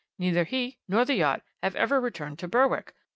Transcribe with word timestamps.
Neither 0.17 0.45
he 0.45 0.79
nor 0.87 1.05
the 1.05 1.13
yacht 1.13 1.43
have 1.61 1.75
ever 1.75 2.01
returned 2.01 2.39
to 2.39 2.47
Berwick. 2.47 2.95